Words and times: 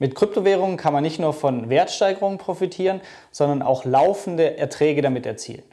Mit 0.00 0.14
Kryptowährungen 0.14 0.76
kann 0.76 0.92
man 0.92 1.02
nicht 1.02 1.18
nur 1.18 1.32
von 1.32 1.70
Wertsteigerungen 1.70 2.38
profitieren, 2.38 3.00
sondern 3.32 3.62
auch 3.62 3.84
laufende 3.84 4.56
Erträge 4.56 5.02
damit 5.02 5.26
erzielen. 5.26 5.64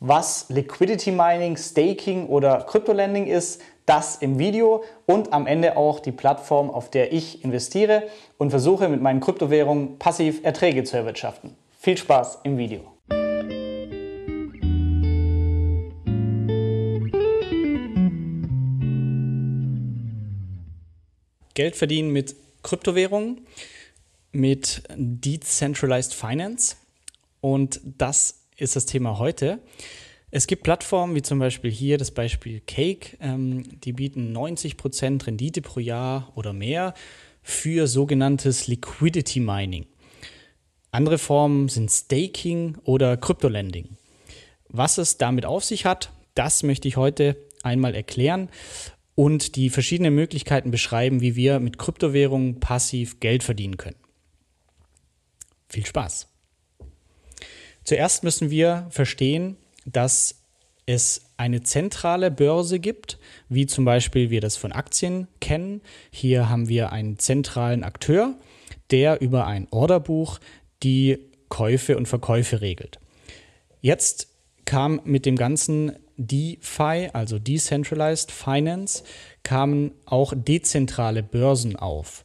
Was 0.00 0.46
Liquidity 0.48 1.10
Mining, 1.10 1.58
Staking 1.58 2.26
oder 2.26 2.64
Kryptolending 2.66 3.26
ist, 3.26 3.60
das 3.84 4.16
im 4.16 4.38
Video 4.38 4.82
und 5.04 5.32
am 5.32 5.46
Ende 5.46 5.76
auch 5.76 6.00
die 6.00 6.12
Plattform, 6.12 6.70
auf 6.70 6.90
der 6.90 7.12
ich 7.12 7.44
investiere 7.44 8.04
und 8.38 8.50
versuche 8.50 8.88
mit 8.88 9.02
meinen 9.02 9.20
Kryptowährungen 9.20 9.98
passiv 9.98 10.42
Erträge 10.42 10.84
zu 10.84 10.96
erwirtschaften. 10.96 11.54
Viel 11.78 11.98
Spaß 11.98 12.40
im 12.44 12.56
Video. 12.56 12.80
Geld 21.54 21.76
verdienen 21.76 22.10
mit 22.10 22.45
Kryptowährungen, 22.66 23.46
mit 24.32 24.82
Decentralized 24.96 26.12
Finance. 26.12 26.76
Und 27.40 27.80
das 27.84 28.42
ist 28.56 28.74
das 28.74 28.86
Thema 28.86 29.18
heute. 29.20 29.60
Es 30.32 30.48
gibt 30.48 30.64
Plattformen 30.64 31.14
wie 31.14 31.22
zum 31.22 31.38
Beispiel 31.38 31.70
hier 31.70 31.96
das 31.96 32.10
Beispiel 32.10 32.60
Cake, 32.66 33.16
ähm, 33.20 33.80
die 33.80 33.92
bieten 33.92 34.36
90% 34.36 35.28
Rendite 35.28 35.62
pro 35.62 35.78
Jahr 35.78 36.32
oder 36.34 36.52
mehr 36.52 36.94
für 37.40 37.86
sogenanntes 37.86 38.66
Liquidity 38.66 39.38
Mining. 39.38 39.86
Andere 40.90 41.18
Formen 41.18 41.68
sind 41.68 41.88
Staking 41.90 42.78
oder 42.82 43.16
Cryptolending. 43.16 43.96
Was 44.68 44.98
es 44.98 45.18
damit 45.18 45.46
auf 45.46 45.64
sich 45.64 45.86
hat, 45.86 46.10
das 46.34 46.64
möchte 46.64 46.88
ich 46.88 46.96
heute 46.96 47.36
einmal 47.62 47.94
erklären 47.94 48.48
und 49.16 49.56
die 49.56 49.70
verschiedenen 49.70 50.14
Möglichkeiten 50.14 50.70
beschreiben, 50.70 51.20
wie 51.20 51.34
wir 51.34 51.58
mit 51.58 51.78
Kryptowährungen 51.78 52.60
passiv 52.60 53.18
Geld 53.18 53.42
verdienen 53.42 53.78
können. 53.78 53.96
Viel 55.68 55.86
Spaß! 55.86 56.28
Zuerst 57.82 58.22
müssen 58.22 58.50
wir 58.50 58.86
verstehen, 58.90 59.56
dass 59.84 60.42
es 60.86 61.30
eine 61.36 61.62
zentrale 61.62 62.30
Börse 62.30 62.78
gibt, 62.78 63.18
wie 63.48 63.66
zum 63.66 63.84
Beispiel 63.84 64.30
wir 64.30 64.40
das 64.40 64.56
von 64.56 64.72
Aktien 64.72 65.28
kennen. 65.40 65.80
Hier 66.10 66.48
haben 66.48 66.68
wir 66.68 66.92
einen 66.92 67.18
zentralen 67.18 67.84
Akteur, 67.84 68.34
der 68.90 69.20
über 69.20 69.46
ein 69.46 69.66
Orderbuch 69.70 70.38
die 70.82 71.18
Käufe 71.48 71.96
und 71.96 72.06
Verkäufe 72.06 72.60
regelt. 72.60 73.00
Jetzt 73.80 74.28
kam 74.64 75.00
mit 75.04 75.26
dem 75.26 75.36
ganzen 75.36 75.96
DeFi, 76.16 77.10
also 77.12 77.38
Decentralized 77.38 78.30
Finance, 78.30 79.04
kamen 79.42 79.92
auch 80.06 80.32
dezentrale 80.36 81.22
Börsen 81.22 81.76
auf. 81.76 82.24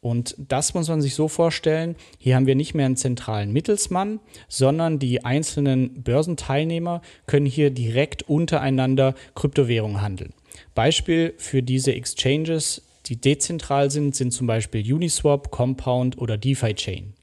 Und 0.00 0.36
das 0.38 0.72
muss 0.74 0.88
man 0.88 1.02
sich 1.02 1.16
so 1.16 1.26
vorstellen, 1.26 1.96
hier 2.18 2.36
haben 2.36 2.46
wir 2.46 2.54
nicht 2.54 2.74
mehr 2.74 2.86
einen 2.86 2.96
zentralen 2.96 3.52
Mittelsmann, 3.52 4.20
sondern 4.46 5.00
die 5.00 5.24
einzelnen 5.24 6.02
Börsenteilnehmer 6.04 7.02
können 7.26 7.46
hier 7.46 7.70
direkt 7.70 8.22
untereinander 8.22 9.14
Kryptowährungen 9.34 10.02
handeln. 10.02 10.32
Beispiel 10.76 11.34
für 11.38 11.62
diese 11.62 11.92
Exchanges, 11.92 12.82
die 13.06 13.20
dezentral 13.20 13.90
sind, 13.90 14.14
sind 14.14 14.32
zum 14.32 14.46
Beispiel 14.46 14.94
Uniswap, 14.94 15.50
Compound 15.50 16.18
oder 16.18 16.38
DeFi 16.38 16.74
Chain. 16.74 17.14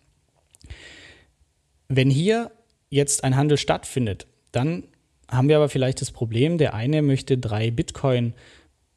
Wenn 1.88 2.10
hier 2.10 2.52
jetzt 2.90 3.24
ein 3.24 3.38
Handel 3.38 3.58
stattfindet, 3.58 4.28
dann 4.52 4.84
haben 5.30 5.50
wir 5.50 5.56
aber 5.56 5.70
vielleicht 5.70 6.02
das 6.02 6.12
Problem, 6.12 6.58
der 6.58 6.74
eine 6.74 7.02
möchte 7.02 7.38
drei 7.38 7.72
Bitcoin 7.72 8.34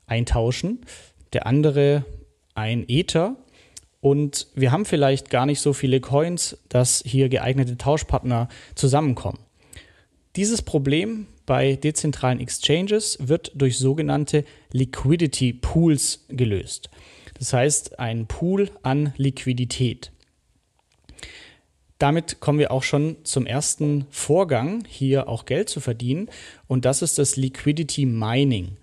eintauschen, 0.06 0.80
der 1.32 1.46
andere 1.46 2.04
ein 2.54 2.84
Ether 2.88 3.36
und 4.00 4.46
wir 4.54 4.72
haben 4.72 4.84
vielleicht 4.84 5.30
gar 5.30 5.46
nicht 5.46 5.60
so 5.60 5.72
viele 5.72 6.00
Coins, 6.00 6.58
dass 6.68 7.02
hier 7.04 7.28
geeignete 7.28 7.76
Tauschpartner 7.76 8.48
zusammenkommen. 8.74 9.38
Dieses 10.36 10.62
Problem 10.62 11.26
bei 11.46 11.76
dezentralen 11.76 12.40
Exchanges 12.40 13.18
wird 13.20 13.52
durch 13.54 13.78
sogenannte 13.78 14.44
Liquidity 14.72 15.54
Pools 15.54 16.24
gelöst. 16.28 16.90
Das 17.38 17.52
heißt, 17.52 17.98
ein 17.98 18.26
Pool 18.26 18.70
an 18.82 19.12
Liquidität. 19.16 20.12
Damit 21.98 22.40
kommen 22.40 22.58
wir 22.58 22.70
auch 22.70 22.82
schon 22.82 23.24
zum 23.24 23.46
ersten 23.46 24.06
Vorgang, 24.10 24.84
hier 24.86 25.28
auch 25.28 25.46
Geld 25.46 25.68
zu 25.68 25.80
verdienen. 25.80 26.28
Und 26.66 26.84
das 26.84 27.02
ist 27.02 27.18
das 27.18 27.36
Liquidity 27.36 28.04
Mining. 28.04 28.76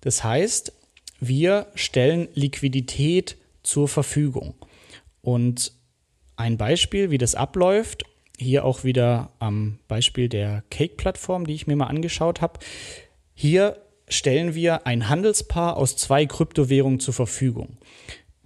Das 0.00 0.22
heißt, 0.22 0.72
wir 1.18 1.66
stellen 1.74 2.28
Liquidität 2.34 3.36
zur 3.62 3.88
Verfügung. 3.88 4.54
Und 5.20 5.72
ein 6.36 6.56
Beispiel, 6.58 7.10
wie 7.10 7.18
das 7.18 7.34
abläuft, 7.34 8.04
hier 8.36 8.64
auch 8.64 8.84
wieder 8.84 9.30
am 9.38 9.78
Beispiel 9.88 10.28
der 10.28 10.64
Cake-Plattform, 10.70 11.46
die 11.46 11.54
ich 11.54 11.66
mir 11.66 11.76
mal 11.76 11.86
angeschaut 11.86 12.40
habe. 12.40 12.60
Hier 13.34 13.80
stellen 14.08 14.54
wir 14.54 14.86
ein 14.86 15.08
Handelspaar 15.08 15.76
aus 15.76 15.96
zwei 15.96 16.26
Kryptowährungen 16.26 17.00
zur 17.00 17.14
Verfügung. 17.14 17.78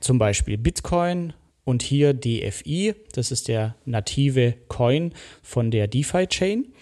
Zum 0.00 0.18
Beispiel 0.18 0.56
Bitcoin 0.56 1.32
und 1.68 1.82
hier 1.82 2.14
DFI, 2.14 2.94
das 3.12 3.30
ist 3.30 3.46
der 3.46 3.76
native 3.84 4.54
Coin 4.68 5.12
von 5.42 5.70
der 5.70 5.86
DeFi-Chain. 5.86 6.72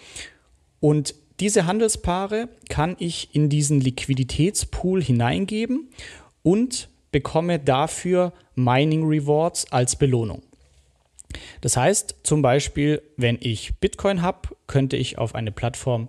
Und 0.78 1.16
diese 1.41 1.66
Handelspaare 1.66 2.48
kann 2.69 2.94
ich 3.00 3.34
in 3.34 3.48
diesen 3.48 3.80
Liquiditätspool 3.80 5.02
hineingeben 5.02 5.88
und 6.44 6.88
bekomme 7.10 7.58
dafür 7.58 8.32
Mining 8.54 9.04
Rewards 9.04 9.72
als 9.72 9.96
Belohnung. 9.96 10.44
Das 11.62 11.76
heißt 11.76 12.20
zum 12.22 12.41
Beispiel, 12.41 13.02
wenn 13.16 13.38
ich 13.41 13.80
Bitcoin 13.80 14.22
habe, 14.22 14.50
könnte 14.69 14.96
ich 14.96 15.19
auf 15.19 15.34
eine 15.34 15.50
Plattform 15.50 16.08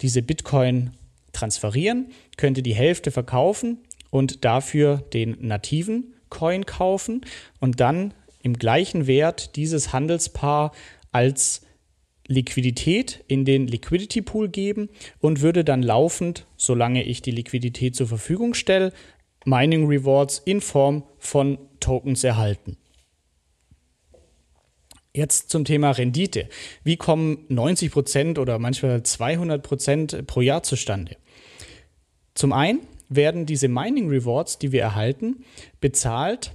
diese 0.00 0.20
Bitcoin 0.20 0.90
transferieren, 1.32 2.10
könnte 2.36 2.64
die 2.64 2.74
Hälfte 2.74 3.12
verkaufen 3.12 3.84
und 4.10 4.44
dafür 4.44 5.04
den 5.12 5.36
nativen 5.46 6.15
Coin 6.36 6.66
kaufen 6.66 7.22
und 7.60 7.80
dann 7.80 8.12
im 8.42 8.58
gleichen 8.58 9.06
Wert 9.06 9.56
dieses 9.56 9.92
Handelspaar 9.92 10.72
als 11.12 11.62
Liquidität 12.28 13.24
in 13.28 13.44
den 13.44 13.66
Liquidity 13.66 14.20
Pool 14.20 14.48
geben 14.48 14.88
und 15.20 15.40
würde 15.40 15.64
dann 15.64 15.82
laufend, 15.82 16.46
solange 16.56 17.04
ich 17.04 17.22
die 17.22 17.30
Liquidität 17.30 17.96
zur 17.96 18.06
Verfügung 18.06 18.54
stelle, 18.54 18.92
Mining 19.44 19.86
Rewards 19.86 20.42
in 20.44 20.60
Form 20.60 21.04
von 21.18 21.58
Tokens 21.80 22.24
erhalten. 22.24 22.76
Jetzt 25.14 25.48
zum 25.48 25.64
Thema 25.64 25.92
Rendite. 25.92 26.48
Wie 26.84 26.96
kommen 26.96 27.46
90% 27.48 28.38
oder 28.38 28.58
manchmal 28.58 28.98
200% 28.98 30.24
pro 30.24 30.42
Jahr 30.42 30.62
zustande? 30.62 31.16
Zum 32.34 32.52
einen 32.52 32.80
werden 33.08 33.46
diese 33.46 33.68
Mining 33.68 34.08
Rewards, 34.08 34.58
die 34.58 34.72
wir 34.72 34.82
erhalten, 34.82 35.44
bezahlt, 35.80 36.52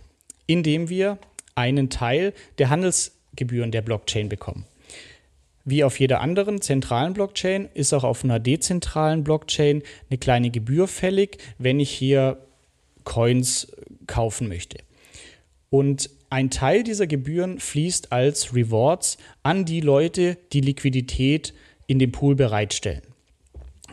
indem 0.48 0.90
wir 0.90 1.18
einen 1.56 1.90
Teil 1.90 2.34
der 2.58 2.70
Handelsgebühren 2.70 3.72
der 3.72 3.82
Blockchain 3.82 4.30
bekommen. 4.30 4.66
Wie 5.64 5.84
auf 5.84 6.00
jeder 6.00 6.22
anderen 6.22 6.62
zentralen 6.62 7.14
Blockchain 7.14 7.70
ist 7.74 7.94
auch 7.94 8.04
auf 8.04 8.24
einer 8.24 8.40
dezentralen 8.40 9.24
Blockchain 9.24 9.84
eine 10.10 10.18
kleine 10.18 10.50
Gebühr 10.50 10.88
fällig, 10.88 11.38
wenn 11.60 11.80
ich 11.80 11.92
hier 11.92 12.38
Coins 13.04 13.72
kaufen 14.08 14.48
möchte. 14.48 14.80
Und 15.70 16.10
ein 16.30 16.50
Teil 16.50 16.84
dieser 16.84 17.08
Gebühren 17.08 17.60
fließt 17.60 18.12
als 18.12 18.56
Rewards 18.56 19.18
an 19.44 19.66
die 19.66 19.82
Leute, 19.82 20.38
die 20.54 20.62
Liquidität 20.62 21.54
in 21.88 22.00
dem 22.00 22.12
Pool 22.12 22.36
bereitstellen. 22.36 23.02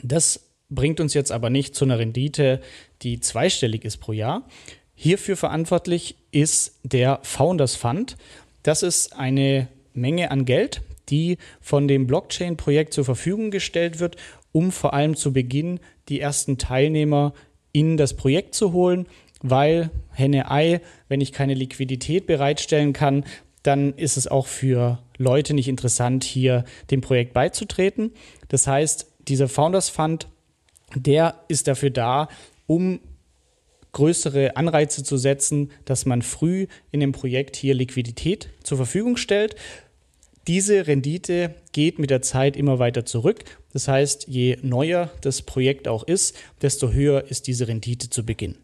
Das 0.03 0.48
bringt 0.71 1.01
uns 1.01 1.15
jetzt 1.15 1.33
aber 1.33 1.51
nicht 1.51 1.75
zu 1.75 1.85
einer 1.85 1.99
Rendite, 1.99 2.61
die 3.03 3.21
zweistellig 3.21 3.85
ist 3.85 3.99
pro 3.99 4.13
Jahr. 4.13 4.47
Hierfür 4.95 5.37
verantwortlich 5.37 6.17
ist 6.31 6.79
der 6.83 7.21
Founders 7.23 7.77
Fund. 7.77 8.17
Das 8.63 8.83
ist 8.83 9.17
eine 9.17 9.69
Menge 9.95 10.31
an 10.31 10.45
Geld, 10.45 10.83
die 11.09 11.39
von 11.61 11.89
dem 11.89 12.07
Blockchain-Projekt 12.07 12.93
zur 12.93 13.05
Verfügung 13.05 13.51
gestellt 13.51 14.01
wird, 14.01 14.17
um 14.53 14.73
vor 14.73 14.95
allem 14.95 15.17
zu 15.17 15.33
Beginn 15.33 15.81
die 16.09 16.21
ersten 16.21 16.59
Teilnehmer 16.59 17.33
in 17.73 17.97
das 17.97 18.15
Projekt 18.15 18.55
zu 18.55 18.73
holen, 18.73 19.07
weil 19.41 19.91
Henne-Ei, 20.13 20.81
wenn 21.09 21.21
ich 21.21 21.33
keine 21.33 21.55
Liquidität 21.55 22.27
bereitstellen 22.27 22.93
kann, 22.93 23.25
dann 23.63 23.95
ist 23.95 24.17
es 24.17 24.27
auch 24.27 24.47
für 24.47 24.99
Leute 25.17 25.55
nicht 25.55 25.69
interessant, 25.69 26.25
hier 26.25 26.65
dem 26.91 27.01
Projekt 27.01 27.35
beizutreten. 27.35 28.13
Das 28.49 28.67
heißt, 28.67 29.07
dieser 29.29 29.49
Founders 29.49 29.89
Fund, 29.89 30.29
der 30.95 31.45
ist 31.49 31.69
dafür 31.69 31.91
da, 31.91 32.29
um 32.67 33.01
größere 33.93 34.57
Anreize 34.57 35.03
zu 35.03 35.17
setzen, 35.17 35.71
dass 35.85 36.07
man 36.07 36.23
früh 36.23 36.67
in 36.91 37.01
dem 37.01 37.13
Projekt 37.13 37.57
hier 37.57 37.75
Liquidität 37.75 38.51
zur 38.63 38.77
Verfügung 38.77 39.17
stellt. 39.17 39.57
Diese 40.47 40.87
Rendite 40.87 41.55
geht 41.73 41.99
mit 41.99 42.11
der 42.11 42.23
Zeit 42.23 42.57
immer 42.57 42.79
weiter 42.79 43.05
zurück. 43.05 43.45
Das 43.73 43.89
heißt, 43.89 44.29
je 44.29 44.57
neuer 44.63 45.11
das 45.21 45.43
Projekt 45.43 45.89
auch 45.89 46.05
ist, 46.05 46.37
desto 46.63 46.93
höher 46.93 47.25
ist 47.31 47.47
diese 47.47 47.69
Rendite 47.69 48.09
zu 48.09 48.25
Beginn. 48.25 48.57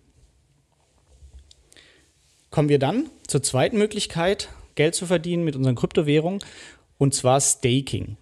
kommen 2.50 2.69
wir 2.69 2.79
dann 2.79 3.11
zur 3.27 3.43
zweiten 3.43 3.79
Möglichkeit, 3.79 4.49
Geld 4.77 4.94
zu 4.94 5.06
verdienen 5.06 5.43
mit 5.43 5.56
unseren 5.56 5.75
Kryptowährungen, 5.75 6.38
und 6.99 7.12
zwar 7.12 7.41
Staking. 7.41 8.17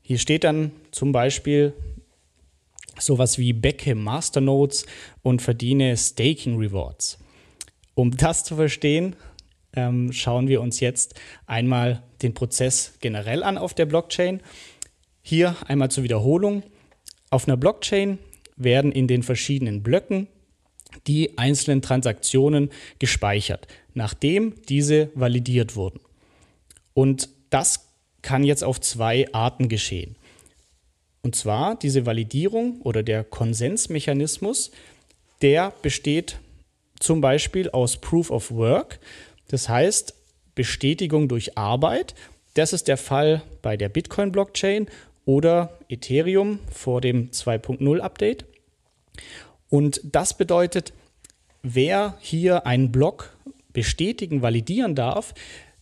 Hier 0.00 0.18
steht 0.18 0.44
dann 0.44 0.70
zum 0.92 1.10
Beispiel 1.10 1.72
sowas 2.98 3.38
wie 3.38 3.52
backe 3.52 3.94
Masternodes 3.94 4.86
und 5.22 5.42
verdiene 5.42 5.96
Staking 5.96 6.56
Rewards. 6.56 7.18
Um 7.94 8.16
das 8.16 8.44
zu 8.44 8.56
verstehen, 8.56 9.16
ähm, 9.76 10.12
schauen 10.12 10.48
wir 10.48 10.60
uns 10.60 10.80
jetzt 10.80 11.14
einmal 11.46 12.02
den 12.22 12.34
Prozess 12.34 12.94
generell 13.00 13.42
an 13.42 13.58
auf 13.58 13.74
der 13.74 13.86
Blockchain. 13.86 14.40
Hier 15.22 15.56
einmal 15.66 15.90
zur 15.90 16.04
Wiederholung. 16.04 16.62
Auf 17.30 17.48
einer 17.48 17.56
Blockchain 17.56 18.18
werden 18.56 18.92
in 18.92 19.08
den 19.08 19.22
verschiedenen 19.22 19.82
Blöcken 19.82 20.28
die 21.06 21.38
einzelnen 21.38 21.82
Transaktionen 21.82 22.70
gespeichert, 22.98 23.66
nachdem 23.94 24.54
diese 24.68 25.10
validiert 25.14 25.74
wurden. 25.74 26.00
Und 26.92 27.28
das 27.50 27.88
kann 28.22 28.44
jetzt 28.44 28.64
auf 28.64 28.80
zwei 28.80 29.26
Arten 29.32 29.68
geschehen. 29.68 30.16
Und 31.24 31.34
zwar 31.34 31.74
diese 31.74 32.04
Validierung 32.04 32.82
oder 32.82 33.02
der 33.02 33.24
Konsensmechanismus, 33.24 34.70
der 35.40 35.72
besteht 35.80 36.38
zum 37.00 37.22
Beispiel 37.22 37.70
aus 37.70 37.96
Proof 37.96 38.30
of 38.30 38.50
Work, 38.50 39.00
das 39.48 39.70
heißt 39.70 40.14
Bestätigung 40.54 41.28
durch 41.28 41.56
Arbeit. 41.56 42.14
Das 42.52 42.74
ist 42.74 42.88
der 42.88 42.98
Fall 42.98 43.42
bei 43.62 43.78
der 43.78 43.88
Bitcoin-Blockchain 43.88 44.86
oder 45.24 45.78
Ethereum 45.88 46.58
vor 46.70 47.00
dem 47.00 47.30
2.0 47.30 48.00
Update. 48.00 48.44
Und 49.70 50.02
das 50.04 50.36
bedeutet, 50.36 50.92
wer 51.62 52.18
hier 52.20 52.66
einen 52.66 52.92
Block 52.92 53.34
bestätigen, 53.72 54.42
validieren 54.42 54.94
darf, 54.94 55.32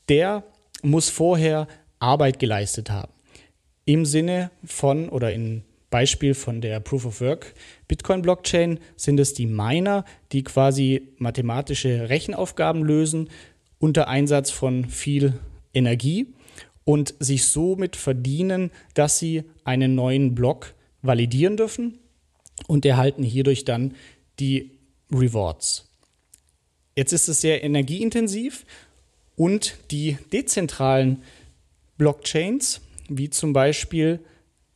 der 0.09 0.45
muss 0.83 1.09
vorher 1.09 1.67
Arbeit 1.99 2.39
geleistet 2.39 2.91
haben. 2.91 3.12
Im 3.85 4.05
Sinne 4.05 4.51
von 4.65 5.09
oder 5.09 5.33
im 5.33 5.63
Beispiel 5.91 6.35
von 6.35 6.61
der 6.61 6.81
Proof 6.81 7.05
of 7.05 7.21
Work 7.21 7.55
Bitcoin 7.89 8.23
Blockchain 8.23 8.79
sind 8.97 9.21
es 9.21 9.35
die 9.35 9.47
Miner, 9.47 10.05
die 10.33 10.43
quasi 10.43 11.09
mathematische 11.19 12.09
Rechenaufgaben 12.09 12.83
lösen 12.83 13.29
unter 13.79 14.09
Einsatz 14.09 14.51
von 14.51 14.85
viel 14.87 15.35
Energie 15.75 16.29
und 16.85 17.15
sich 17.19 17.47
somit 17.47 17.97
verdienen, 17.97 18.71
dass 18.95 19.19
sie 19.19 19.43
einen 19.65 19.95
neuen 19.95 20.35
Block 20.35 20.75
validieren 21.03 21.57
dürfen 21.57 21.99
und 22.69 22.87
erhalten 22.87 23.23
hierdurch 23.23 23.65
dann 23.65 23.95
die 24.39 24.71
Rewards. 25.11 25.89
Jetzt 26.95 27.13
ist 27.13 27.29
es 27.29 27.41
sehr 27.41 27.65
energieintensiv 27.65 28.65
und 29.37 29.77
die 29.91 30.17
dezentralen 30.33 31.23
Blockchains, 31.99 32.81
wie 33.19 33.31
zum 33.31 33.53
Beispiel 33.53 34.21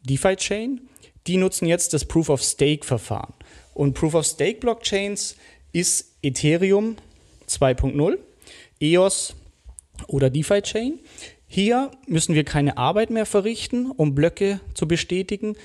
DeFi-Chain, 0.02 0.80
die 1.26 1.36
nutzen 1.36 1.66
jetzt 1.66 1.92
das 1.92 2.04
Proof 2.04 2.28
of 2.28 2.42
Stake-Verfahren. 2.42 3.34
Und 3.74 3.94
Proof 3.94 4.14
of 4.14 4.26
Stake 4.26 4.60
Blockchains 4.60 5.36
ist 5.72 6.16
Ethereum 6.22 6.96
2.0, 7.48 8.18
EOS 8.80 9.34
oder 10.06 10.30
DeFi-Chain. 10.30 11.00
Hier 11.46 11.90
müssen 12.06 12.34
wir 12.34 12.44
keine 12.44 12.76
Arbeit 12.76 13.10
mehr 13.10 13.26
verrichten, 13.26 13.90
um 13.90 14.14
Blöcke 14.14 14.60
zu 14.74 14.88
bestätigen, 14.88 15.56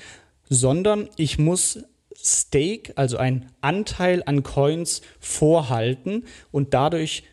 sondern 0.48 1.08
ich 1.16 1.38
muss 1.38 1.84
Stake, 2.14 2.92
also 2.96 3.16
ein 3.16 3.50
Anteil 3.60 4.22
an 4.26 4.42
Coins, 4.42 5.02
vorhalten 5.18 6.26
und 6.50 6.74
dadurch 6.74 7.24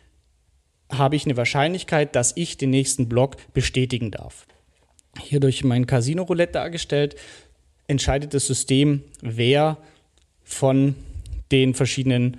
habe 0.92 1.15
ich 1.15 1.25
eine 1.25 1.38
Wahrscheinlichkeit, 1.38 2.15
dass 2.15 2.35
ich 2.35 2.57
den 2.57 2.71
nächsten 2.71 3.07
Block 3.07 3.35
bestätigen 3.53 4.09
darf. 4.09 4.47
Hier 5.19 5.39
durch 5.39 5.63
mein 5.63 5.86
Casino-Roulette 5.86 6.54
dargestellt, 6.54 7.16
entscheidet 7.88 8.33
das 8.33 8.48
System, 8.48 9.04
wer 9.21 9.77
von 10.44 10.95
den 11.51 11.74
verschiedenen 11.74 12.38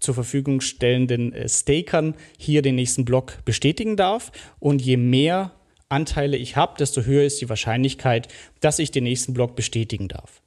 zur 0.00 0.14
Verfügung 0.14 0.60
stellenden 0.60 1.32
äh, 1.32 1.48
Stakern 1.48 2.14
hier 2.38 2.62
den 2.62 2.74
nächsten 2.74 3.04
Block 3.04 3.44
bestätigen 3.44 3.96
darf. 3.96 4.32
Und 4.58 4.82
je 4.82 4.96
mehr 4.96 5.52
Anteile 5.88 6.36
ich 6.36 6.56
habe, 6.56 6.76
desto 6.78 7.02
höher 7.02 7.24
ist 7.24 7.40
die 7.40 7.48
Wahrscheinlichkeit, 7.48 8.28
dass 8.60 8.78
ich 8.78 8.90
den 8.90 9.04
nächsten 9.04 9.34
Block 9.34 9.56
bestätigen 9.56 10.08
darf. 10.08 10.40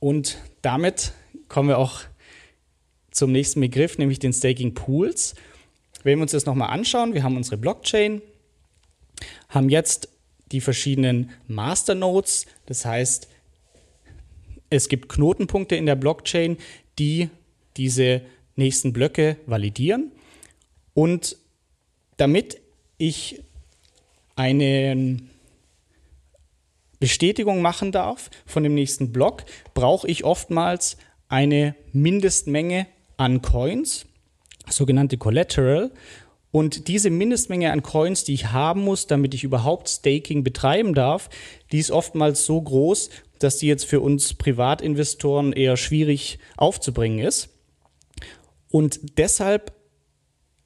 Und 0.00 0.38
damit 0.62 1.12
kommen 1.48 1.68
wir 1.68 1.78
auch 1.78 2.00
zum 3.10 3.30
nächsten 3.30 3.60
Begriff, 3.60 3.96
nämlich 3.96 4.18
den 4.18 4.32
Staking 4.32 4.74
Pools. 4.74 5.34
Wenn 6.02 6.18
wir 6.18 6.22
uns 6.22 6.32
das 6.32 6.46
nochmal 6.46 6.70
anschauen, 6.70 7.14
wir 7.14 7.22
haben 7.22 7.36
unsere 7.36 7.56
Blockchain, 7.56 8.20
haben 9.48 9.68
jetzt 9.68 10.08
die 10.52 10.60
verschiedenen 10.60 11.30
Masternodes, 11.48 12.46
das 12.66 12.84
heißt, 12.84 13.28
es 14.70 14.88
gibt 14.88 15.08
Knotenpunkte 15.08 15.76
in 15.76 15.86
der 15.86 15.94
Blockchain, 15.94 16.58
die 16.98 17.28
diese 17.76 18.22
nächsten 18.56 18.92
Blöcke 18.92 19.36
validieren. 19.46 20.12
Und 20.94 21.36
damit 22.16 22.60
ich 22.98 23.42
eine 24.36 25.18
Bestätigung 26.98 27.62
machen 27.62 27.92
darf 27.92 28.30
von 28.46 28.62
dem 28.62 28.74
nächsten 28.74 29.12
Block, 29.12 29.44
brauche 29.74 30.08
ich 30.08 30.24
oftmals 30.24 30.96
eine 31.28 31.74
Mindestmenge 31.92 32.86
an 33.16 33.42
Coins 33.42 34.06
sogenannte 34.68 35.18
Collateral. 35.18 35.90
Und 36.54 36.86
diese 36.86 37.10
Mindestmenge 37.10 37.72
an 37.72 37.82
Coins, 37.82 38.22
die 38.22 38.34
ich 38.34 38.52
haben 38.52 38.82
muss, 38.82 39.08
damit 39.08 39.34
ich 39.34 39.42
überhaupt 39.42 39.88
Staking 39.88 40.44
betreiben 40.44 40.94
darf, 40.94 41.28
die 41.72 41.80
ist 41.80 41.90
oftmals 41.90 42.46
so 42.46 42.62
groß, 42.62 43.10
dass 43.40 43.58
die 43.58 43.66
jetzt 43.66 43.86
für 43.86 44.00
uns 44.00 44.34
Privatinvestoren 44.34 45.52
eher 45.52 45.76
schwierig 45.76 46.38
aufzubringen 46.56 47.18
ist. 47.18 47.48
Und 48.70 49.18
deshalb 49.18 49.72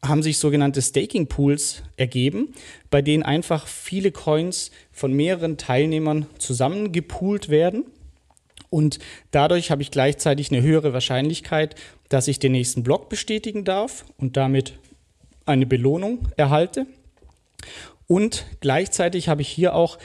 haben 0.04 0.22
sich 0.22 0.36
sogenannte 0.36 0.82
Staking 0.82 1.26
Pools 1.26 1.82
ergeben, 1.96 2.52
bei 2.90 3.00
denen 3.00 3.22
einfach 3.22 3.66
viele 3.66 4.12
Coins 4.12 4.70
von 4.92 5.14
mehreren 5.14 5.56
Teilnehmern 5.56 6.26
zusammengepoolt 6.36 7.48
werden. 7.48 7.86
Und 8.68 8.98
dadurch 9.30 9.70
habe 9.70 9.80
ich 9.80 9.90
gleichzeitig 9.90 10.52
eine 10.52 10.60
höhere 10.60 10.92
Wahrscheinlichkeit, 10.92 11.76
dass 12.10 12.28
ich 12.28 12.38
den 12.38 12.52
nächsten 12.52 12.82
Block 12.82 13.08
bestätigen 13.08 13.64
darf 13.64 14.04
und 14.18 14.36
damit 14.36 14.74
eine 15.48 15.66
Belohnung 15.66 16.28
erhalte. 16.36 16.86
Und 18.06 18.46
gleichzeitig 18.60 19.28
habe 19.28 19.42
ich 19.42 19.48
hier 19.48 19.74
auch 19.74 19.98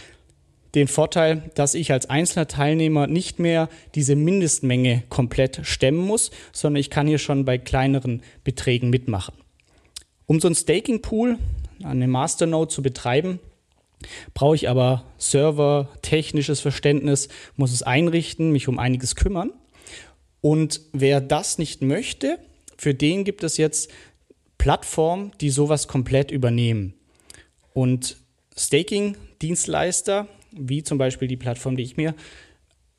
den 0.75 0.87
Vorteil, 0.87 1.51
dass 1.55 1.75
ich 1.75 1.91
als 1.91 2.09
einzelner 2.09 2.47
Teilnehmer 2.47 3.07
nicht 3.07 3.39
mehr 3.39 3.69
diese 3.93 4.15
Mindestmenge 4.15 5.03
komplett 5.09 5.61
stemmen 5.63 5.99
muss, 5.99 6.31
sondern 6.51 6.79
ich 6.79 6.89
kann 6.89 7.07
hier 7.07 7.19
schon 7.19 7.45
bei 7.45 7.57
kleineren 7.57 8.23
Beträgen 8.43 8.89
mitmachen. 8.89 9.35
Um 10.25 10.39
so 10.39 10.47
ein 10.47 10.55
Staking 10.55 11.01
Pool, 11.01 11.37
eine 11.83 12.07
Masternode 12.07 12.69
zu 12.69 12.81
betreiben, 12.81 13.39
brauche 14.33 14.55
ich 14.55 14.67
aber 14.67 15.03
Server, 15.17 15.89
technisches 16.01 16.59
Verständnis, 16.59 17.29
muss 17.55 17.71
es 17.71 17.83
einrichten, 17.83 18.51
mich 18.51 18.67
um 18.67 18.79
einiges 18.79 19.15
kümmern. 19.15 19.51
Und 20.41 20.81
wer 20.91 21.21
das 21.21 21.57
nicht 21.57 21.81
möchte, 21.81 22.39
für 22.77 22.93
den 22.93 23.23
gibt 23.23 23.43
es 23.43 23.57
jetzt 23.57 23.91
Plattformen, 24.63 25.33
die 25.41 25.49
sowas 25.49 25.89
komplett 25.89 26.31
übernehmen. 26.31 26.93
Und 27.73 28.15
Staking-Dienstleister, 28.57 30.29
wie 30.53 30.83
zum 30.83 30.97
Beispiel 30.97 31.27
die 31.27 31.35
Plattform, 31.35 31.75
die 31.75 31.83
ich 31.83 31.97
mir 31.97 32.15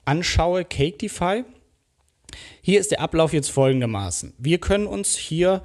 anschaue, 0.05 0.67
CakeDeFi, 0.67 1.45
hier 2.61 2.81
ist 2.81 2.91
der 2.91 3.01
Ablauf 3.01 3.33
jetzt 3.33 3.49
folgendermaßen. 3.49 4.35
Wir 4.37 4.59
können 4.59 4.87
uns 4.87 5.17
hier 5.17 5.63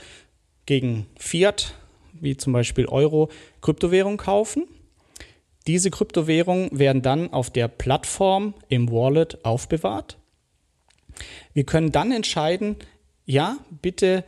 gegen 0.66 1.06
Fiat, 1.18 1.74
wie 2.14 2.38
zum 2.38 2.54
Beispiel 2.54 2.86
Euro, 2.86 3.30
Kryptowährung 3.60 4.16
kaufen. 4.16 4.70
Diese 5.68 5.92
Kryptowährungen 5.92 6.80
werden 6.80 7.02
dann 7.02 7.34
auf 7.34 7.50
der 7.50 7.68
Plattform 7.68 8.54
im 8.70 8.90
Wallet 8.90 9.44
aufbewahrt. 9.44 10.18
Wir 11.54 11.66
können 11.66 11.92
dann 11.92 12.14
entscheiden, 12.14 12.78
ja, 13.26 13.58
bitte 13.82 14.24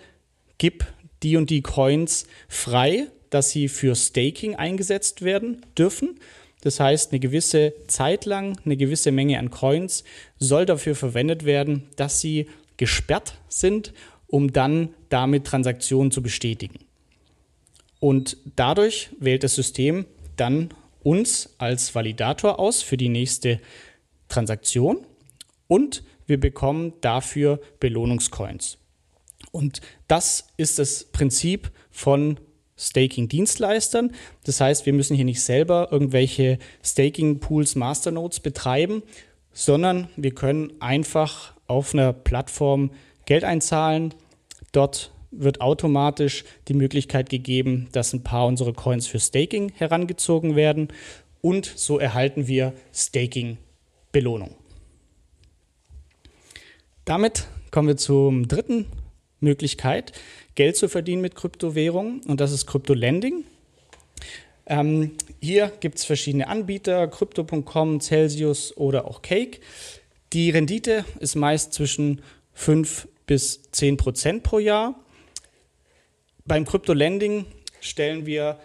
gib 0.58 0.86
die 1.24 1.38
und 1.38 1.50
die 1.50 1.62
Coins 1.62 2.26
frei, 2.48 3.08
dass 3.30 3.50
sie 3.50 3.68
für 3.68 3.96
Staking 3.96 4.56
eingesetzt 4.56 5.22
werden 5.22 5.66
dürfen. 5.78 6.20
Das 6.62 6.80
heißt, 6.80 7.12
eine 7.12 7.20
gewisse 7.20 7.74
Zeit 7.88 8.26
lang, 8.26 8.60
eine 8.66 8.78
gewisse 8.78 9.12
Menge 9.12 9.40
an 9.40 9.50
Coins 9.50 10.04
soll 10.38 10.66
dafür 10.66 10.96
verwendet 10.96 11.46
werden, 11.46 11.84
dass 11.96 12.22
sie 12.22 12.48
gesperrt 12.78 13.36
sind, 13.48 13.94
um 14.28 14.54
dann 14.54 14.90
damit 15.10 15.46
Transaktionen 15.46 16.12
zu 16.12 16.22
bestätigen. 16.22 16.80
Und 18.00 18.38
dadurch 18.56 19.10
wählt 19.20 19.44
das 19.44 19.56
System 19.56 20.06
dann 20.36 20.70
uns 21.04 21.56
als 21.58 21.94
Validator 21.94 22.60
aus 22.60 22.82
für 22.82 22.98
die 22.98 23.10
nächste 23.10 23.60
Transaktion 24.30 25.06
und 25.68 26.04
wir 26.26 26.40
bekommen 26.40 26.94
dafür 27.02 27.60
Belohnungscoins. 27.80 28.78
Und 29.52 29.82
das 30.08 30.48
ist 30.58 30.80
das 30.80 31.06
Prinzip 31.06 31.72
von 31.90 32.40
Staking-Dienstleistern. 32.78 34.12
Das 34.44 34.60
heißt, 34.60 34.86
wir 34.86 34.94
müssen 34.94 35.16
hier 35.16 35.26
nicht 35.26 35.42
selber 35.42 35.90
irgendwelche 35.92 36.58
Staking-Pools, 36.84 37.76
Masternodes 37.76 38.40
betreiben, 38.40 39.04
sondern 39.54 40.10
wir 40.16 40.34
können 40.34 40.74
einfach 40.80 41.54
auf 41.68 41.94
einer 41.94 42.14
Plattform 42.14 42.92
Geld 43.26 43.44
einzahlen. 43.44 44.14
Dort 44.72 45.12
wird 45.32 45.62
automatisch 45.62 46.44
die 46.68 46.74
Möglichkeit 46.74 47.30
gegeben, 47.30 47.88
dass 47.92 48.14
ein 48.14 48.24
paar 48.24 48.48
unserer 48.48 48.74
Coins 48.74 49.08
für 49.08 49.20
Staking 49.20 49.72
herangezogen 49.76 50.56
werden 50.56 50.90
und 51.42 51.66
so 51.66 52.00
erhalten 52.00 52.48
wir 52.48 52.74
Staking-Belohnung. 52.94 54.56
Damit 57.06 57.48
kommen 57.72 57.88
wir 57.88 57.98
zum 57.98 58.48
dritten 58.48 58.86
Möglichkeit, 59.42 60.14
Geld 60.56 60.78
zu 60.78 60.88
verdienen 60.88 61.22
mit 61.22 61.36
Kryptowährungen 61.36 62.22
und 62.22 62.40
das 62.40 62.52
ist 62.52 62.66
Krypto-Lending. 62.68 63.44
Ähm, 64.68 65.12
hier 65.42 65.72
gibt 65.80 65.98
es 65.98 66.06
verschiedene 66.06 66.48
Anbieter, 66.48 67.08
Crypto.com, 67.08 68.00
Celsius 68.00 68.76
oder 68.78 69.06
auch 69.06 69.22
Cake. 69.22 69.60
Die 70.34 70.50
Rendite 70.50 71.04
ist 71.20 71.36
meist 71.36 71.74
zwischen 71.74 72.22
5 72.54 73.08
bis 73.26 73.64
10 73.72 73.98
Prozent 73.98 74.44
pro 74.44 74.60
Jahr. 74.60 74.96
Beim 76.46 76.66
Krypto-Lending 76.66 77.46
stellen 77.82 78.26
wir 78.26 78.60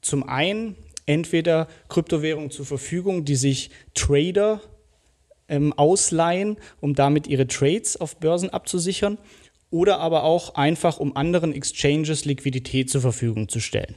zum 0.00 0.28
einen 0.28 0.76
entweder 1.06 1.68
Kryptowährungen 1.88 2.50
zur 2.50 2.66
Verfügung, 2.66 3.24
die 3.24 3.36
sich 3.36 3.70
Trader 3.94 4.60
ähm, 5.48 5.72
ausleihen, 5.74 6.56
um 6.80 6.94
damit 6.94 7.26
ihre 7.26 7.46
Trades 7.46 8.00
auf 8.00 8.16
Börsen 8.16 8.50
abzusichern, 8.50 9.18
oder 9.74 9.98
aber 9.98 10.22
auch 10.22 10.54
einfach, 10.54 10.98
um 10.98 11.16
anderen 11.16 11.52
Exchanges 11.52 12.24
Liquidität 12.24 12.88
zur 12.90 13.00
Verfügung 13.00 13.48
zu 13.48 13.58
stellen. 13.58 13.96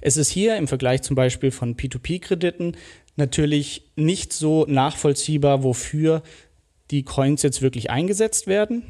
Es 0.00 0.16
ist 0.16 0.30
hier 0.30 0.56
im 0.56 0.66
Vergleich 0.66 1.02
zum 1.02 1.14
Beispiel 1.14 1.50
von 1.50 1.76
P2P-Krediten 1.76 2.78
natürlich 3.16 3.90
nicht 3.96 4.32
so 4.32 4.64
nachvollziehbar, 4.66 5.62
wofür 5.62 6.22
die 6.90 7.02
Coins 7.02 7.42
jetzt 7.42 7.60
wirklich 7.60 7.90
eingesetzt 7.90 8.46
werden. 8.46 8.82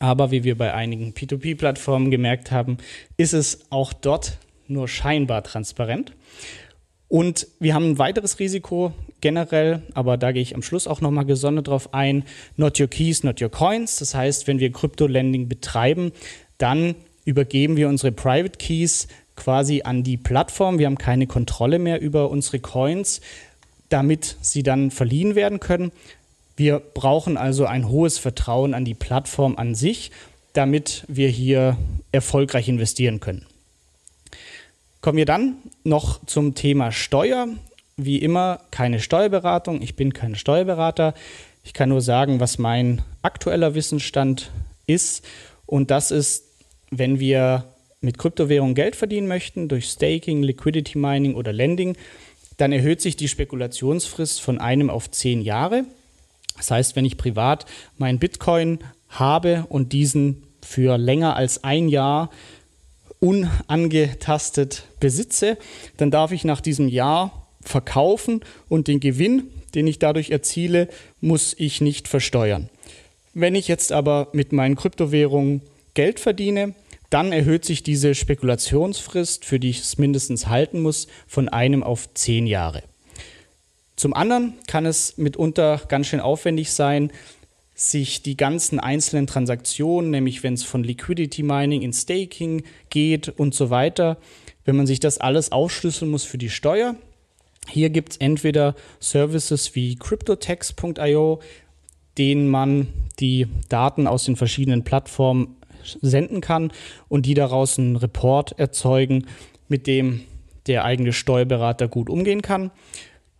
Aber 0.00 0.30
wie 0.32 0.44
wir 0.44 0.58
bei 0.58 0.74
einigen 0.74 1.14
P2P-Plattformen 1.14 2.10
gemerkt 2.10 2.50
haben, 2.50 2.76
ist 3.16 3.32
es 3.32 3.70
auch 3.70 3.94
dort 3.94 4.36
nur 4.68 4.86
scheinbar 4.86 5.42
transparent. 5.42 6.12
Und 7.08 7.46
wir 7.58 7.72
haben 7.72 7.92
ein 7.92 7.98
weiteres 7.98 8.38
Risiko 8.38 8.92
generell, 9.20 9.82
aber 9.94 10.16
da 10.16 10.32
gehe 10.32 10.42
ich 10.42 10.54
am 10.54 10.62
Schluss 10.62 10.86
auch 10.86 11.00
nochmal 11.00 11.24
gesondert 11.24 11.68
drauf 11.68 11.94
ein. 11.94 12.24
Not 12.56 12.80
your 12.80 12.88
keys, 12.88 13.22
not 13.22 13.40
your 13.40 13.50
coins. 13.50 13.96
Das 13.96 14.14
heißt, 14.14 14.46
wenn 14.46 14.60
wir 14.60 14.72
Krypto-Lending 14.72 15.48
betreiben, 15.48 16.12
dann 16.58 16.94
übergeben 17.24 17.76
wir 17.76 17.88
unsere 17.88 18.12
Private 18.12 18.58
Keys 18.58 19.08
quasi 19.36 19.82
an 19.82 20.02
die 20.02 20.16
Plattform. 20.16 20.78
Wir 20.78 20.86
haben 20.86 20.98
keine 20.98 21.26
Kontrolle 21.26 21.78
mehr 21.78 22.00
über 22.00 22.30
unsere 22.30 22.58
Coins, 22.60 23.20
damit 23.88 24.36
sie 24.40 24.62
dann 24.62 24.90
verliehen 24.90 25.34
werden 25.34 25.60
können. 25.60 25.92
Wir 26.56 26.78
brauchen 26.78 27.36
also 27.36 27.64
ein 27.64 27.88
hohes 27.88 28.18
Vertrauen 28.18 28.74
an 28.74 28.84
die 28.84 28.94
Plattform 28.94 29.56
an 29.56 29.74
sich, 29.74 30.10
damit 30.52 31.04
wir 31.08 31.28
hier 31.28 31.76
erfolgreich 32.12 32.68
investieren 32.68 33.20
können. 33.20 33.46
Kommen 35.00 35.16
wir 35.16 35.24
dann 35.24 35.56
noch 35.84 36.24
zum 36.26 36.54
Thema 36.54 36.92
Steuer. 36.92 37.48
Wie 38.02 38.18
immer 38.18 38.60
keine 38.70 38.98
Steuerberatung. 38.98 39.82
Ich 39.82 39.94
bin 39.94 40.14
kein 40.14 40.34
Steuerberater. 40.34 41.14
Ich 41.64 41.74
kann 41.74 41.90
nur 41.90 42.00
sagen, 42.00 42.40
was 42.40 42.58
mein 42.58 43.02
aktueller 43.20 43.74
Wissensstand 43.74 44.50
ist. 44.86 45.24
Und 45.66 45.90
das 45.90 46.10
ist, 46.10 46.44
wenn 46.90 47.20
wir 47.20 47.64
mit 48.00 48.16
Kryptowährungen 48.16 48.74
Geld 48.74 48.96
verdienen 48.96 49.28
möchten, 49.28 49.68
durch 49.68 49.88
Staking, 49.88 50.42
Liquidity 50.42 50.96
Mining 50.96 51.34
oder 51.34 51.52
Lending, 51.52 51.96
dann 52.56 52.72
erhöht 52.72 53.02
sich 53.02 53.16
die 53.16 53.28
Spekulationsfrist 53.28 54.40
von 54.40 54.58
einem 54.58 54.88
auf 54.88 55.10
zehn 55.10 55.42
Jahre. 55.42 55.84
Das 56.56 56.70
heißt, 56.70 56.96
wenn 56.96 57.04
ich 57.04 57.18
privat 57.18 57.66
meinen 57.98 58.18
Bitcoin 58.18 58.78
habe 59.10 59.66
und 59.68 59.92
diesen 59.92 60.42
für 60.62 60.96
länger 60.96 61.36
als 61.36 61.64
ein 61.64 61.88
Jahr 61.88 62.30
unangetastet 63.18 64.84
besitze, 64.98 65.58
dann 65.98 66.10
darf 66.10 66.32
ich 66.32 66.44
nach 66.44 66.60
diesem 66.62 66.88
Jahr 66.88 67.39
verkaufen 67.62 68.40
und 68.68 68.88
den 68.88 69.00
Gewinn, 69.00 69.50
den 69.74 69.86
ich 69.86 69.98
dadurch 69.98 70.30
erziele, 70.30 70.88
muss 71.20 71.54
ich 71.58 71.80
nicht 71.80 72.08
versteuern. 72.08 72.68
Wenn 73.34 73.54
ich 73.54 73.68
jetzt 73.68 73.92
aber 73.92 74.28
mit 74.32 74.52
meinen 74.52 74.76
Kryptowährungen 74.76 75.62
Geld 75.94 76.20
verdiene, 76.20 76.74
dann 77.10 77.32
erhöht 77.32 77.64
sich 77.64 77.82
diese 77.82 78.14
Spekulationsfrist, 78.14 79.44
für 79.44 79.58
die 79.58 79.70
ich 79.70 79.80
es 79.80 79.98
mindestens 79.98 80.46
halten 80.46 80.80
muss, 80.80 81.08
von 81.26 81.48
einem 81.48 81.82
auf 81.82 82.12
zehn 82.14 82.46
Jahre. 82.46 82.82
Zum 83.96 84.14
anderen 84.14 84.54
kann 84.66 84.86
es 84.86 85.18
mitunter 85.18 85.80
ganz 85.88 86.06
schön 86.06 86.20
aufwendig 86.20 86.72
sein, 86.72 87.12
sich 87.74 88.22
die 88.22 88.36
ganzen 88.36 88.78
einzelnen 88.78 89.26
Transaktionen, 89.26 90.10
nämlich 90.10 90.42
wenn 90.42 90.54
es 90.54 90.64
von 90.64 90.84
Liquidity 90.84 91.42
Mining 91.42 91.82
in 91.82 91.92
Staking 91.92 92.62
geht 92.90 93.28
und 93.28 93.54
so 93.54 93.70
weiter, 93.70 94.18
wenn 94.64 94.76
man 94.76 94.86
sich 94.86 95.00
das 95.00 95.18
alles 95.18 95.50
aufschlüsseln 95.50 96.10
muss 96.10 96.24
für 96.24 96.38
die 96.38 96.50
Steuer. 96.50 96.94
Hier 97.68 97.90
gibt 97.90 98.12
es 98.12 98.16
entweder 98.16 98.74
Services 99.00 99.74
wie 99.74 99.96
cryptotex.io, 99.96 101.40
denen 102.18 102.48
man 102.48 102.88
die 103.20 103.46
Daten 103.68 104.06
aus 104.06 104.24
den 104.24 104.36
verschiedenen 104.36 104.82
Plattformen 104.82 105.56
senden 106.00 106.40
kann 106.40 106.72
und 107.08 107.26
die 107.26 107.34
daraus 107.34 107.78
einen 107.78 107.96
Report 107.96 108.58
erzeugen, 108.58 109.26
mit 109.68 109.86
dem 109.86 110.22
der 110.66 110.84
eigene 110.84 111.12
Steuerberater 111.12 111.88
gut 111.88 112.10
umgehen 112.10 112.42
kann. 112.42 112.70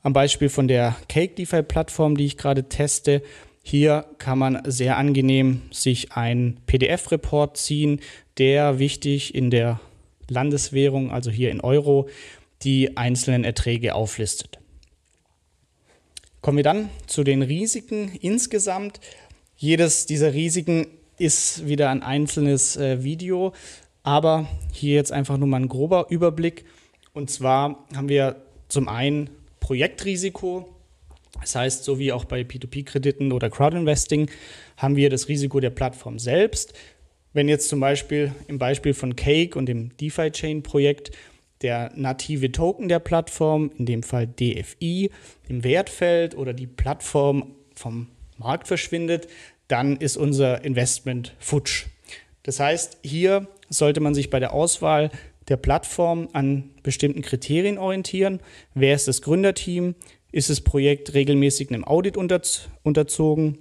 Am 0.03 0.13
Beispiel 0.13 0.49
von 0.49 0.69
der 0.69 0.97
Cake 1.09 1.35
DeFi 1.35 1.63
Plattform, 1.63 2.17
die 2.17 2.27
ich 2.27 2.37
gerade 2.39 2.69
teste, 2.69 3.23
hier 3.63 4.07
kann 4.19 4.39
man 4.39 4.63
sehr 4.65 4.97
angenehm 4.97 5.63
sich 5.71 6.13
einen 6.13 6.61
PDF-Report 6.67 7.57
ziehen, 7.57 8.01
der 8.39 8.79
wichtig 8.79 9.35
in 9.35 9.51
der 9.51 9.81
Landeswährung, 10.29 11.11
also 11.11 11.31
hier 11.31 11.51
in 11.51 11.61
Euro, 11.61 12.09
die 12.63 12.97
einzelnen 12.97 13.45
Erträge 13.45 13.95
auflistet. 13.95 14.59
Kommen 16.41 16.57
wir 16.57 16.65
dann 16.65 16.89
zu 17.07 17.23
den 17.23 17.43
Risiken 17.43 18.13
insgesamt. 18.21 19.01
Jedes 19.57 20.07
dieser 20.07 20.33
Risiken 20.33 20.87
ist 21.19 21.67
wieder 21.67 21.91
ein 21.91 22.03
einzelnes 22.03 22.77
äh, 22.77 23.05
Video, 23.05 23.53
aber 24.03 24.49
hier 24.73 24.95
jetzt 24.95 25.13
einfach 25.13 25.37
nur 25.37 25.49
mal 25.49 25.61
ein 25.61 25.69
grober 25.69 26.07
Überblick. 26.09 26.65
Und 27.13 27.31
zwar 27.31 27.85
haben 27.95 28.09
wir 28.09 28.37
zum 28.69 28.89
einen 28.89 29.29
Projektrisiko, 29.61 30.67
das 31.41 31.55
heißt, 31.55 31.85
so 31.85 31.99
wie 31.99 32.13
auch 32.13 32.25
bei 32.25 32.41
P2P-Krediten 32.41 33.33
oder 33.33 33.51
Crowdinvesting 33.51 34.31
haben 34.77 34.97
wir 34.97 35.11
das 35.11 35.29
Risiko 35.29 35.61
der 35.61 35.71
Plattform 35.71 36.19
selbst. 36.19 36.73
Wenn 37.33 37.49
jetzt 37.49 37.69
zum 37.69 37.81
Beispiel 37.81 38.35
im 38.49 38.59
Beispiel 38.59 38.95
von 38.95 39.15
Cake 39.15 39.57
und 39.59 39.67
dem 39.67 39.97
DeFi-Chain-Projekt 39.99 41.13
der 41.63 41.93
native 41.95 42.53
Token 42.53 42.89
der 42.89 42.99
Plattform, 42.99 43.71
in 43.79 43.87
dem 43.87 44.03
Fall 44.03 44.27
DFI, 44.27 45.11
im 45.49 45.65
Wert 45.65 45.91
fällt 45.91 46.37
oder 46.37 46.53
die 46.53 46.67
Plattform 46.67 47.55
vom 47.75 48.09
Markt 48.39 48.67
verschwindet, 48.67 49.29
dann 49.69 49.97
ist 49.97 50.17
unser 50.17 50.65
Investment 50.65 51.35
futsch. 51.39 51.87
Das 52.43 52.61
heißt, 52.61 52.99
hier 53.03 53.47
sollte 53.69 54.01
man 54.01 54.15
sich 54.15 54.31
bei 54.31 54.41
der 54.41 54.53
Auswahl 54.53 55.11
der 55.49 55.57
Plattform 55.57 56.29
an 56.33 56.71
bestimmten 56.83 57.23
Kriterien 57.23 57.79
orientieren. 57.79 58.41
Wer 58.75 58.95
ist 58.95 59.09
das 59.09 59.23
Gründerteam? 59.23 59.95
ist 60.33 60.51
das 60.51 60.61
Projekt 60.61 61.15
regelmäßig 61.15 61.71
einem 61.71 61.85
Audit 61.85 62.17
unterzogen, 62.17 63.59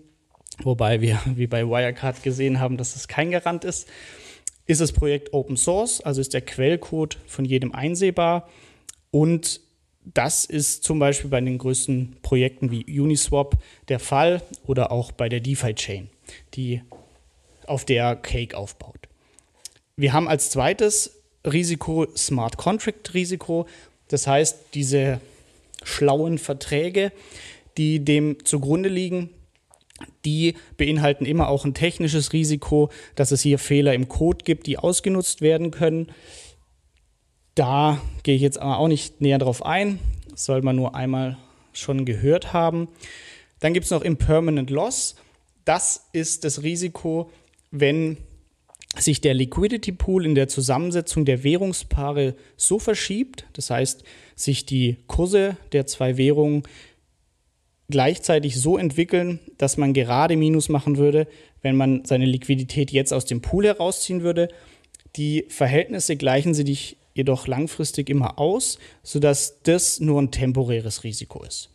wobei 0.61 1.01
wir 1.01 1.19
wie 1.35 1.47
bei 1.47 1.67
Wirecard 1.67 2.23
gesehen 2.23 2.59
haben, 2.59 2.77
dass 2.77 2.93
das 2.93 3.07
kein 3.07 3.31
Garant 3.31 3.63
ist. 3.63 3.87
Ist 4.69 4.81
das 4.81 4.91
Projekt 4.91 5.33
Open 5.33 5.57
Source, 5.57 5.99
also 6.01 6.21
ist 6.21 6.35
der 6.35 6.41
Quellcode 6.41 7.17
von 7.25 7.43
jedem 7.43 7.73
einsehbar 7.73 8.47
und 9.09 9.61
das 10.13 10.45
ist 10.45 10.83
zum 10.83 10.99
Beispiel 10.99 11.31
bei 11.31 11.41
den 11.41 11.57
größten 11.57 12.17
Projekten 12.21 12.69
wie 12.69 12.99
Uniswap 12.99 13.57
der 13.87 13.97
Fall 13.99 14.43
oder 14.67 14.91
auch 14.91 15.11
bei 15.11 15.27
der 15.27 15.39
DeFi-Chain, 15.39 16.11
die 16.53 16.83
auf 17.65 17.83
der 17.83 18.15
Cake 18.15 18.55
aufbaut. 18.55 18.99
Wir 19.95 20.13
haben 20.13 20.27
als 20.27 20.51
zweites 20.51 21.15
Risiko 21.43 22.05
Smart 22.15 22.57
Contract 22.57 23.15
Risiko. 23.15 23.65
Das 24.09 24.27
heißt, 24.27 24.65
diese 24.75 25.19
schlauen 25.81 26.37
Verträge, 26.37 27.11
die 27.77 28.05
dem 28.05 28.45
zugrunde 28.45 28.89
liegen. 28.89 29.31
Die 30.25 30.55
beinhalten 30.77 31.25
immer 31.25 31.47
auch 31.47 31.65
ein 31.65 31.73
technisches 31.73 32.33
Risiko, 32.33 32.89
dass 33.15 33.31
es 33.31 33.41
hier 33.41 33.59
Fehler 33.59 33.93
im 33.93 34.07
Code 34.07 34.43
gibt, 34.43 34.67
die 34.67 34.77
ausgenutzt 34.77 35.41
werden 35.41 35.71
können. 35.71 36.11
Da 37.55 38.01
gehe 38.23 38.35
ich 38.35 38.41
jetzt 38.41 38.59
aber 38.59 38.77
auch 38.79 38.87
nicht 38.87 39.21
näher 39.21 39.37
drauf 39.37 39.65
ein. 39.65 39.99
Das 40.29 40.45
soll 40.45 40.61
man 40.61 40.75
nur 40.75 40.95
einmal 40.95 41.37
schon 41.73 42.05
gehört 42.05 42.53
haben. 42.53 42.87
Dann 43.59 43.73
gibt 43.73 43.85
es 43.85 43.91
noch 43.91 44.01
Impermanent 44.01 44.69
Loss. 44.69 45.15
Das 45.65 46.07
ist 46.13 46.43
das 46.45 46.63
Risiko, 46.63 47.29
wenn 47.71 48.17
sich 48.97 49.21
der 49.21 49.33
Liquidity 49.33 49.91
Pool 49.91 50.25
in 50.25 50.35
der 50.35 50.47
Zusammensetzung 50.47 51.25
der 51.25 51.43
Währungspaare 51.43 52.35
so 52.57 52.79
verschiebt, 52.79 53.45
das 53.53 53.69
heißt, 53.69 54.03
sich 54.35 54.65
die 54.65 54.97
Kurse 55.07 55.57
der 55.73 55.85
zwei 55.85 56.17
Währungen 56.17 56.63
gleichzeitig 57.89 58.59
so 58.59 58.77
entwickeln, 58.77 59.39
dass 59.57 59.77
man 59.77 59.93
gerade 59.93 60.35
Minus 60.35 60.69
machen 60.69 60.97
würde, 60.97 61.27
wenn 61.61 61.75
man 61.75 62.05
seine 62.05 62.25
Liquidität 62.25 62.91
jetzt 62.91 63.13
aus 63.13 63.25
dem 63.25 63.41
Pool 63.41 63.65
herausziehen 63.65 64.21
würde. 64.21 64.49
Die 65.15 65.45
Verhältnisse 65.49 66.15
gleichen 66.15 66.53
sich 66.53 66.97
jedoch 67.13 67.47
langfristig 67.47 68.09
immer 68.09 68.39
aus, 68.39 68.79
sodass 69.03 69.61
das 69.63 69.99
nur 69.99 70.21
ein 70.21 70.31
temporäres 70.31 71.03
Risiko 71.03 71.43
ist. 71.43 71.69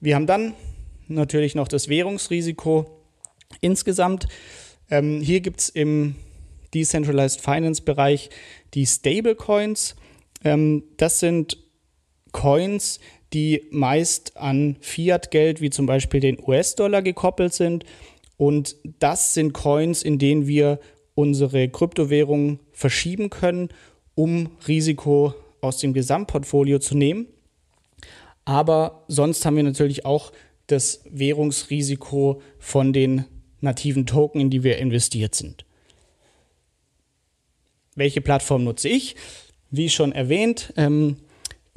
Wir 0.00 0.14
haben 0.14 0.26
dann 0.26 0.54
natürlich 1.06 1.54
noch 1.54 1.68
das 1.68 1.88
Währungsrisiko 1.88 2.86
insgesamt. 3.60 4.28
Ähm, 4.90 5.20
hier 5.20 5.40
gibt 5.40 5.60
es 5.60 5.68
im 5.68 6.16
Decentralized 6.74 7.40
Finance 7.40 7.82
Bereich 7.82 8.30
die 8.74 8.86
Stablecoins. 8.86 9.96
Ähm, 10.44 10.84
das 10.96 11.20
sind 11.20 11.58
Coins, 12.32 13.00
die 13.32 13.66
meist 13.70 14.36
an 14.36 14.76
Fiat-Geld 14.80 15.60
wie 15.60 15.70
zum 15.70 15.86
Beispiel 15.86 16.20
den 16.20 16.38
US-Dollar 16.40 17.02
gekoppelt 17.02 17.52
sind. 17.52 17.84
Und 18.36 18.76
das 18.98 19.34
sind 19.34 19.52
Coins, 19.52 20.02
in 20.02 20.18
denen 20.18 20.46
wir 20.46 20.78
unsere 21.14 21.68
Kryptowährungen 21.68 22.60
verschieben 22.72 23.28
können, 23.30 23.70
um 24.14 24.50
Risiko 24.66 25.34
aus 25.60 25.78
dem 25.78 25.92
Gesamtportfolio 25.92 26.78
zu 26.78 26.96
nehmen. 26.96 27.26
Aber 28.44 29.04
sonst 29.08 29.44
haben 29.44 29.56
wir 29.56 29.62
natürlich 29.62 30.06
auch 30.06 30.32
das 30.68 31.02
Währungsrisiko 31.10 32.40
von 32.58 32.92
den 32.92 33.24
nativen 33.60 34.06
Token, 34.06 34.40
in 34.40 34.50
die 34.50 34.62
wir 34.62 34.78
investiert 34.78 35.34
sind. 35.34 35.64
Welche 37.94 38.20
Plattform 38.20 38.64
nutze 38.64 38.88
ich? 38.88 39.16
Wie 39.70 39.90
schon 39.90 40.12
erwähnt, 40.12 40.72
ähm, 40.76 41.16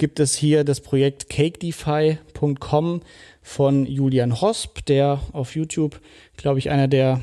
gibt 0.02 0.18
es 0.18 0.34
hier 0.34 0.64
das 0.64 0.80
Projekt 0.80 1.28
cakedefi.com 1.28 3.02
von 3.40 3.86
Julian 3.86 4.40
Hosp, 4.40 4.84
der 4.86 5.20
auf 5.30 5.54
YouTube, 5.54 6.00
glaube 6.36 6.58
ich, 6.58 6.70
einer 6.70 6.88
der 6.88 7.20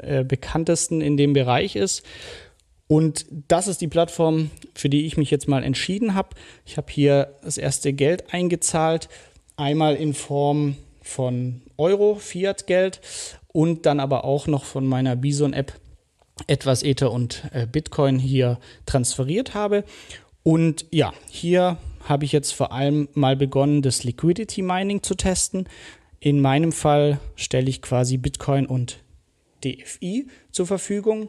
äh, 0.00 0.22
bekanntesten 0.22 1.00
in 1.00 1.16
dem 1.16 1.32
Bereich 1.32 1.76
ist. 1.76 2.04
Und 2.88 3.24
das 3.48 3.68
ist 3.68 3.80
die 3.80 3.88
Plattform, 3.88 4.50
für 4.74 4.90
die 4.90 5.06
ich 5.06 5.16
mich 5.16 5.30
jetzt 5.30 5.48
mal 5.48 5.64
entschieden 5.64 6.12
habe. 6.12 6.36
Ich 6.66 6.76
habe 6.76 6.92
hier 6.92 7.36
das 7.42 7.56
erste 7.56 7.94
Geld 7.94 8.34
eingezahlt, 8.34 9.08
einmal 9.56 9.96
in 9.96 10.12
Form 10.12 10.76
von 11.00 11.62
Euro, 11.78 12.16
Fiat-Geld 12.16 13.00
und 13.48 13.86
dann 13.86 13.98
aber 13.98 14.26
auch 14.26 14.46
noch 14.46 14.64
von 14.64 14.86
meiner 14.86 15.16
Bison-App 15.16 15.72
etwas 16.48 16.82
Ether 16.82 17.10
und 17.10 17.44
äh, 17.54 17.66
Bitcoin 17.66 18.18
hier 18.18 18.58
transferiert 18.84 19.54
habe. 19.54 19.84
Und 20.42 20.84
ja, 20.90 21.14
hier 21.30 21.78
habe 22.04 22.24
ich 22.24 22.32
jetzt 22.32 22.52
vor 22.52 22.72
allem 22.72 23.08
mal 23.14 23.36
begonnen, 23.36 23.82
das 23.82 24.04
Liquidity 24.04 24.62
Mining 24.62 25.02
zu 25.02 25.14
testen. 25.14 25.68
In 26.20 26.40
meinem 26.40 26.72
Fall 26.72 27.18
stelle 27.36 27.68
ich 27.68 27.82
quasi 27.82 28.16
Bitcoin 28.16 28.66
und 28.66 29.00
DFI 29.64 30.26
zur 30.52 30.66
Verfügung 30.66 31.28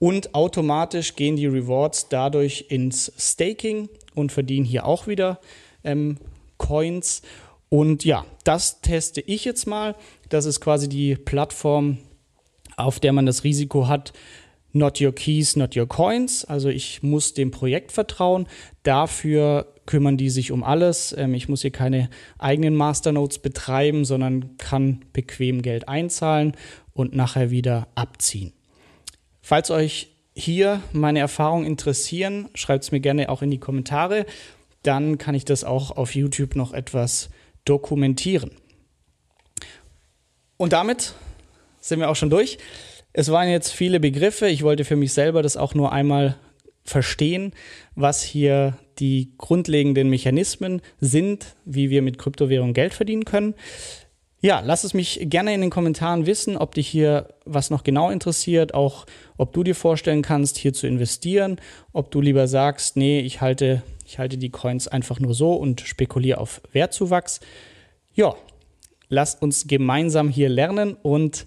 und 0.00 0.34
automatisch 0.34 1.14
gehen 1.14 1.36
die 1.36 1.46
Rewards 1.46 2.08
dadurch 2.08 2.66
ins 2.70 3.12
Staking 3.18 3.90
und 4.14 4.32
verdienen 4.32 4.64
hier 4.64 4.86
auch 4.86 5.06
wieder 5.06 5.40
ähm, 5.84 6.16
Coins. 6.56 7.20
Und 7.68 8.04
ja, 8.04 8.24
das 8.44 8.80
teste 8.80 9.20
ich 9.20 9.44
jetzt 9.44 9.66
mal. 9.66 9.94
Das 10.30 10.46
ist 10.46 10.60
quasi 10.60 10.88
die 10.88 11.16
Plattform, 11.16 11.98
auf 12.76 12.98
der 12.98 13.12
man 13.12 13.26
das 13.26 13.44
Risiko 13.44 13.88
hat, 13.88 14.14
not 14.72 15.00
your 15.00 15.12
keys, 15.12 15.56
not 15.56 15.76
your 15.76 15.86
coins. 15.86 16.44
Also 16.44 16.68
ich 16.68 17.02
muss 17.02 17.34
dem 17.34 17.50
Projekt 17.50 17.92
vertrauen. 17.92 18.46
Dafür 18.82 19.74
kümmern 19.86 20.16
die 20.16 20.30
sich 20.30 20.52
um 20.52 20.62
alles. 20.62 21.14
Ähm, 21.16 21.34
ich 21.34 21.48
muss 21.48 21.62
hier 21.62 21.72
keine 21.72 22.10
eigenen 22.38 22.76
Masternodes 22.76 23.40
betreiben, 23.40 24.04
sondern 24.04 24.56
kann 24.56 25.04
bequem 25.12 25.62
Geld 25.62 25.88
einzahlen 25.88 26.56
und 26.92 27.14
nachher 27.14 27.50
wieder 27.50 27.88
abziehen. 27.94 28.52
Falls 29.42 29.70
euch 29.70 30.10
hier 30.34 30.82
meine 30.92 31.18
Erfahrungen 31.18 31.66
interessieren, 31.66 32.48
schreibt 32.54 32.84
es 32.84 32.92
mir 32.92 33.00
gerne 33.00 33.28
auch 33.28 33.42
in 33.42 33.50
die 33.50 33.58
Kommentare. 33.58 34.26
Dann 34.82 35.18
kann 35.18 35.34
ich 35.34 35.44
das 35.44 35.64
auch 35.64 35.90
auf 35.90 36.14
YouTube 36.14 36.56
noch 36.56 36.72
etwas 36.72 37.30
dokumentieren. 37.64 38.52
Und 40.56 40.72
damit 40.72 41.14
sind 41.80 42.00
wir 42.00 42.10
auch 42.10 42.16
schon 42.16 42.30
durch. 42.30 42.58
Es 43.12 43.30
waren 43.30 43.48
jetzt 43.48 43.72
viele 43.72 44.00
Begriffe. 44.00 44.48
Ich 44.48 44.62
wollte 44.62 44.84
für 44.84 44.96
mich 44.96 45.12
selber 45.12 45.42
das 45.42 45.56
auch 45.56 45.74
nur 45.74 45.92
einmal 45.92 46.36
verstehen, 46.84 47.52
was 47.94 48.22
hier 48.22 48.78
die 48.98 49.32
grundlegenden 49.38 50.08
Mechanismen 50.08 50.82
sind, 51.00 51.54
wie 51.64 51.90
wir 51.90 52.02
mit 52.02 52.18
Kryptowährungen 52.18 52.74
Geld 52.74 52.94
verdienen 52.94 53.24
können. 53.24 53.54
Ja, 54.42 54.62
lass 54.64 54.84
es 54.84 54.94
mich 54.94 55.20
gerne 55.24 55.52
in 55.52 55.60
den 55.60 55.70
Kommentaren 55.70 56.24
wissen, 56.24 56.56
ob 56.56 56.74
dich 56.74 56.88
hier 56.88 57.28
was 57.44 57.68
noch 57.68 57.84
genau 57.84 58.08
interessiert, 58.08 58.72
auch 58.72 59.04
ob 59.36 59.52
du 59.52 59.62
dir 59.62 59.74
vorstellen 59.74 60.22
kannst, 60.22 60.56
hier 60.56 60.72
zu 60.72 60.86
investieren, 60.86 61.60
ob 61.92 62.10
du 62.10 62.22
lieber 62.22 62.48
sagst, 62.48 62.96
nee, 62.96 63.20
ich 63.20 63.42
halte, 63.42 63.82
ich 64.06 64.18
halte 64.18 64.38
die 64.38 64.48
Coins 64.48 64.88
einfach 64.88 65.20
nur 65.20 65.34
so 65.34 65.52
und 65.52 65.82
spekuliere 65.82 66.38
auf 66.38 66.62
Wertzuwachs. 66.72 67.40
Ja, 68.14 68.34
lass 69.10 69.34
uns 69.34 69.66
gemeinsam 69.66 70.30
hier 70.30 70.48
lernen 70.48 70.94
und 70.94 71.46